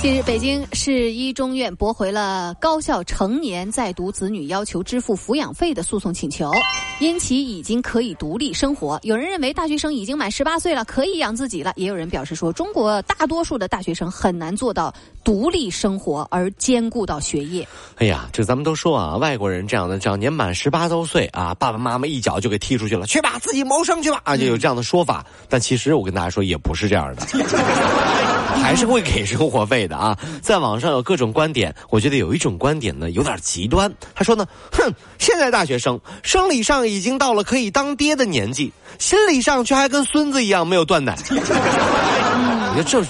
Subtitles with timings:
[0.00, 6.50] 近日，北京市一中院驳回了高校成年在读子女要求支付抚养费的诉讼请求，
[7.00, 8.98] 因其已经可以独立生活。
[9.02, 14.90] 有人认为大学生已经满十八岁了，可以养自己了；也有人表示说，中国大多数的大学生很难做到
[15.22, 17.68] 独立生活而兼顾到学业。
[17.96, 25.26] 哎呀，这咱们都说啊，外国人这样的，只要年满十八周岁啊，爸爸妈妈一脚就给踢出去了，去吧，自己谋生去吧啊，就有这样的说法。
[25.50, 27.26] 但其实我跟大家说，也不是这样的。
[28.62, 30.16] 还是会给生活费的啊！
[30.42, 33.92] 在网上有各种观点，我觉得有一种观点呢有点极端。
[34.14, 41.16] 他说呢，哼，现在大学生生理上已经到了可以当爹的年纪，心理上却还跟孙子一样没有断奶。
[41.30, 43.02] 我觉得这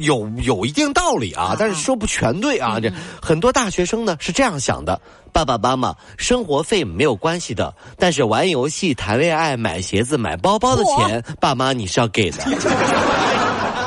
[0.00, 2.80] 有有一定道理啊，但是说不全对啊。
[2.80, 2.90] 这
[3.22, 5.00] 很多大学生呢是这样想的：
[5.32, 12.38] 爸爸妈妈，生活费没有关系的，但是玩游戏、谈恋爱、买鞋子、买包包的钱，爸妈你是要给的。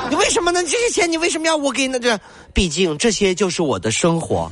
[0.09, 0.61] 你为什么呢？
[0.63, 1.99] 这些钱你为什么要我给呢？
[1.99, 2.19] 这，
[2.53, 4.51] 毕竟这些就是我的生活。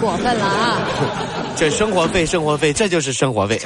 [0.00, 0.78] 过分了啊！
[1.56, 3.60] 这生活费，生活费，这就是生活费。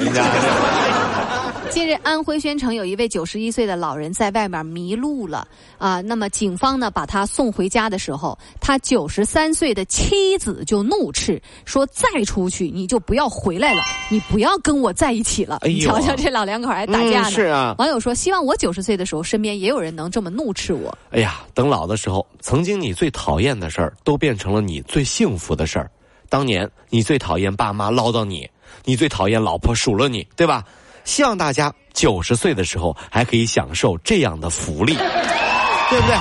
[1.71, 6.01] 近日，安徽宣城有一位九十一岁的老人在外面迷路了啊。
[6.01, 17.31] 那么，警方呢把他送回家的时候，他九十三岁的妻子就怒斥说：“再出去你就不要回来了，你不要跟我在一起了。”哎你瞧瞧，这老两口还打架呢。
[17.31, 17.75] 是啊。
[17.77, 25.89] 网友说：“希望我九十岁的时候，身边也有人能这么怒斥我。”哎呀，等老的时候，曾经你最讨厌的事儿，都变成了你最幸福的事儿。
[26.29, 28.49] 当年你最讨厌爸妈唠叨你，
[28.85, 30.63] 你最讨厌老婆数落你，对吧？
[31.09, 36.15] 希望大家九十岁的时候还可以享受这样的福利，对不对？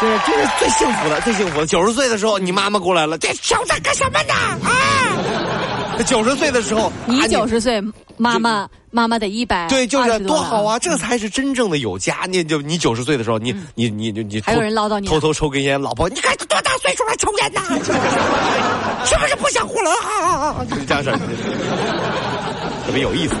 [0.00, 1.66] 这这是最幸福的，最幸福的。
[1.66, 4.34] 九十岁的时候，你妈妈过来了，这小子干什么呢？
[4.68, 6.02] 啊！
[6.06, 7.82] 九十岁的时候，你九十岁，
[8.18, 10.78] 妈妈妈妈得一百，对，就是多好啊！
[10.78, 12.18] 这才是真正的有家。
[12.28, 17.62] 你就你九十岁的时候，你你你你你还有人唠叨你，偷偷抽根烟，老婆，你看多大岁数还抽烟呢？
[19.06, 20.54] 是不是不想活了啊？
[20.86, 21.10] 这样式
[22.88, 23.34] 特别有意思。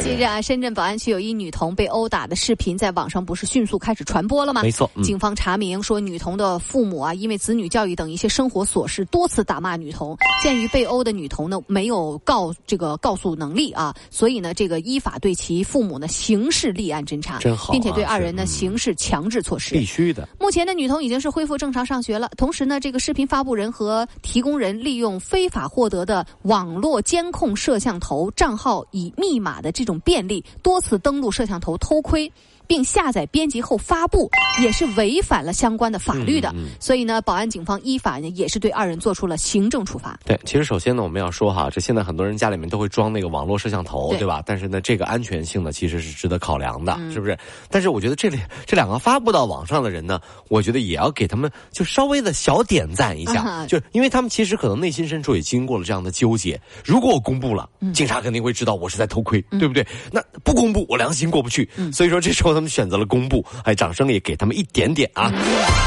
[0.00, 4.62] 近日啊，深圳宝安区有一女童被殴打的视频在网上不是迅速开始传播了吗？
[4.62, 10.16] 没错，警方查明说，女童的父母啊，因为子女教育等一些生活琐事，多次打骂女童。
[10.40, 19.74] 鉴于被殴的女童呢没有告这个告诉能力啊，所以呢，这个依法对其父母呢刑事立案侦查，真好，并且对二人呢刑事强制措施。
[19.74, 20.28] 必须的。
[20.38, 22.30] 目前呢，女童已经是恢复正常上学了。
[22.36, 30.44] 同时呢，这个视频发布人和提供人利用非法获得的网络监控摄像头账号以密码的这种便利。
[30.62, 32.32] 多次登录摄像头偷窥。
[32.66, 36.54] 并下载编辑后发布，也是违反了相关的法律的。
[36.80, 40.18] 所以呢，宝安警方依法呢也是对二人做出了行政处罚。
[40.24, 44.42] 对，其实首先呢，我们要说哈，这现在很多人家里面都会装那个网络摄像头，对吧？
[44.44, 47.38] 但是呢，这个安全性呢其实是值得考量的，是不是？
[47.70, 56.60] 但是我觉得这里这两个发布到网上的人呢，我觉得也要给他们就稍微的小点赞一下，就因为他们其实可能内心深处也经过了这样的纠结。
[56.84, 59.86] 如果我公布了，警察肯定会知道我是在偷窥，对不对？
[60.10, 61.68] 那不公布，我良心过不去。
[61.92, 62.55] 所以说这时候。
[62.56, 65.30] 他们选择了公布，哎，掌声也给他们一点点啊！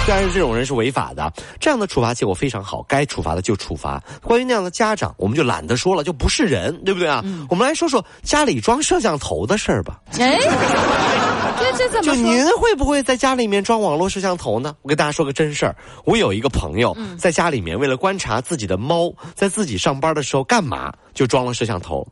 [0.05, 4.01] 虽然这种人是违法的，这样的处罚结果非常好，该处罚的就处罚。
[4.21, 7.23] 关于那样的家长，我们就懒得说了，就不是人，对不对啊？
[7.49, 9.99] 我们来说说家里装摄像头的事儿吧。
[10.19, 10.39] 哎，
[11.59, 12.05] 这这怎么？
[12.05, 14.75] 就您会不会在家里面装网络摄像头呢？
[14.81, 15.75] 我跟大家说个真事儿，
[16.05, 22.07] 我有一个朋友在家里面为了观察自己的猫在自己上班的时候干嘛，就装了摄像头，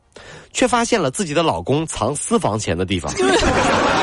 [0.52, 3.12] 却发现了自己的老公藏私房钱的地方。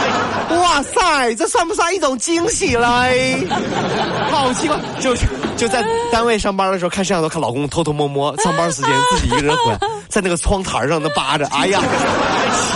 [0.61, 3.47] 哇塞，这算不算一种惊喜嘞？
[4.31, 5.23] 好奇怪，就是
[5.57, 9.79] 就在单位上班的时候看摄像头，看老公偷偷摸摸上班时间自己一个人回来，
[10.09, 11.81] 在那个窗台上那扒着，哎呀，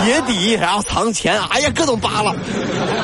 [0.05, 2.33] 鞋底然后藏钱，哎呀，各种扒拉，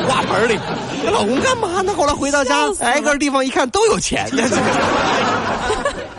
[0.06, 0.58] 挂盆里，
[1.12, 1.92] 老公干嘛呢？
[1.96, 4.28] 后来回到家，挨个地方一看都有钱。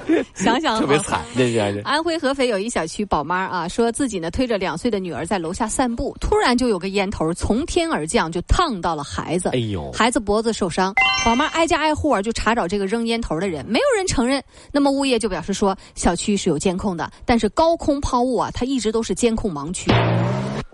[0.35, 9.49] 想想特别惨，这是安徽合肥有一小区宝妈啊，说自己呢推着两岁的女儿在楼下散步，突然就有个烟头从天而降，就烫到了孩子。
[9.49, 10.93] 哎呦，孩子脖子受伤，
[11.23, 14.43] 宝妈挨家挨户啊就查找这个扔烟头的人，没有人承认。
[14.71, 19.91] 那么物业就表示说，小区是有监控的，但是高空抛物啊，它一直都是监控盲区。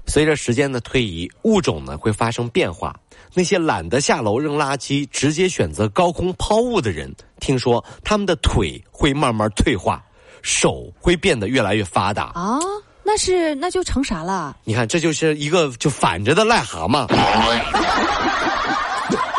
[0.07, 2.93] 随着时间的推移，物种呢会发生变化。
[3.33, 10.03] 那些懒得下楼扔垃圾，直接选择高空抛物的人，听说他们的腿会慢慢退化，
[10.41, 12.59] 手会变得越来越发达啊。
[13.03, 14.55] 那是那就成啥了？
[14.63, 17.07] 你看，这就是一个就反着的癞蛤蟆，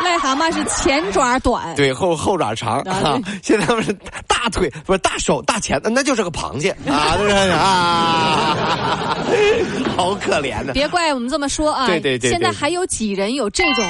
[0.03, 3.17] 癞蛤蟆是前爪短，对后后爪长啊。
[3.41, 3.95] 现在他们是
[4.43, 7.15] 大腿不是大手大钳子，那就是个螃蟹啊，
[7.53, 9.15] 啊？
[9.95, 10.73] 好可怜的。
[10.73, 11.87] 别怪我们这么说啊！
[11.87, 13.85] 对对对，现在还有几人有这种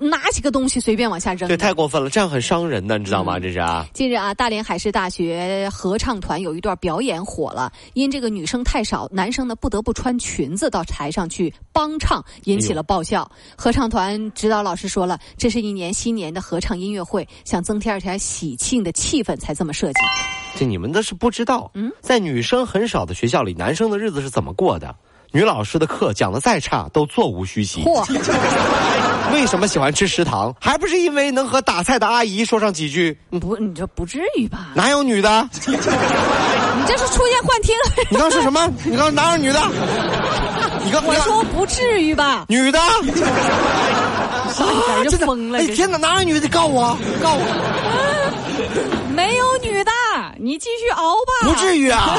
[0.00, 1.46] 拿起个东西随便往下扔？
[1.46, 3.38] 对，太过分了，这样很伤人的，你知道吗？
[3.38, 3.86] 这是啊。
[3.92, 13.30] 近日啊，大连海事大学合唱团有一段表演火了，因这个女生太少，男生呢不得不穿裙子到台上去帮唱，引起了爆笑。
[13.56, 20.00] 合唱团指导老师说了，这是一年新年的合唱音乐会，想增添一点喜庆的气氛才这么设计。
[20.56, 24.94] 这你们那是不知道，嗯，在女生很少的学校里，男生的日子是怎么过的？
[25.34, 27.82] 女老师的课讲的再差，都座无虚席。
[27.84, 28.04] 嚯！
[29.32, 30.54] 为什么喜欢吃食堂？
[30.60, 33.18] 还不是因为能和打菜的阿姨说上几句？
[33.40, 34.68] 不，你这不至于吧？
[34.74, 35.48] 哪有女的？
[35.66, 35.72] 你
[36.86, 37.74] 这是出现幻听？
[38.10, 38.70] 你刚说什么？
[38.84, 39.60] 你刚哪有女的？
[40.84, 42.44] 你刚我说不至于吧？
[42.48, 42.78] 女的？
[44.52, 45.02] 啊！
[45.04, 45.60] 真的疯了！
[45.60, 46.46] 哎天哪，哪有女的？
[46.48, 46.94] 告我！
[47.22, 48.41] 告我！
[49.26, 49.92] 没有女的，
[50.38, 51.32] 你继续熬吧。
[51.48, 52.18] 不至于啊。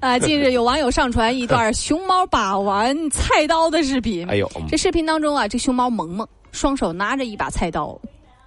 [0.00, 0.18] 啊！
[0.18, 4.28] 近日有网友上传一段熊猫把玩菜刀的视频。
[4.28, 7.98] 哎呦，这视频当中啊，这熊猫萌萌双手拿着一把菜刀。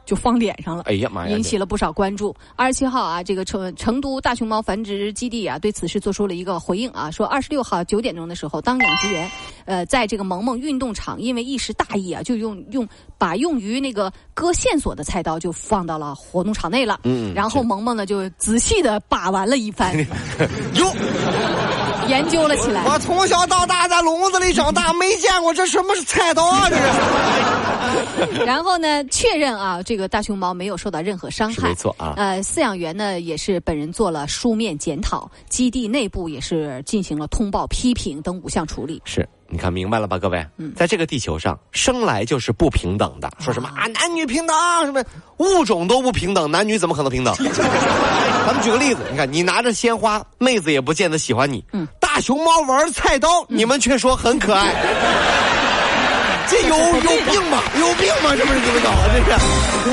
[0.07, 1.35] 就放脸上了，哎呀妈呀！
[1.35, 2.33] 引起了不少关注。
[2.55, 9.29] 二十七号啊，这个成成都大熊猫繁殖基地啊，对此事做出了一个回应啊，说二十六号九点钟的时候，当养殖员，
[9.65, 12.87] 呃，在这个萌萌运动场，因为一时大意啊，就用用
[13.17, 17.01] 把用于那个割线索的菜刀就放到了活动场内了。
[17.03, 19.93] 嗯，然后萌萌呢就仔细的把玩了一番，
[20.75, 20.93] 哟，
[22.07, 22.83] 研究了起来。
[22.85, 28.43] 我从小到大在笼子里长大， 没见过这什么是菜刀啊，这是。
[28.45, 29.97] 然后呢，确认啊这。
[29.97, 32.13] 个大熊猫没有受到任何伤害，没错啊。
[32.17, 39.01] 呃，饲养员呢也是本人做了书面检讨，基地内部也是进行了通报、批评等五项处理。
[39.05, 40.45] 是你看明白了吧，各位？
[40.57, 43.31] 嗯，在这个地球上，生来就是不平等的。
[43.39, 44.55] 说什么啊，男女平等
[44.85, 45.03] 什么
[45.37, 47.33] 物种都不平等，男女怎么可能平等？
[48.45, 51.63] 咱们举个例子，你看你拿着鲜花，妹子也不见得喜欢你。
[51.73, 54.73] 嗯，大熊猫玩菜刀，你们却说很可爱。
[56.49, 57.63] 这有有病吧？
[57.77, 58.35] 有病吗？
[58.37, 59.19] 这不是你们搞的？
[59.25, 59.45] 这是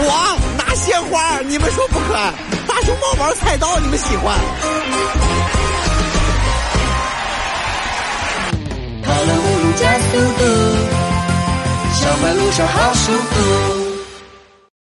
[0.07, 2.33] 我拿鲜花，你们说不可爱；
[2.67, 5.64] 大熊猫玩菜刀，你们喜欢。
[9.15, 10.43] 到了乌鲁加速度，
[11.93, 13.74] 小马路上好舒服。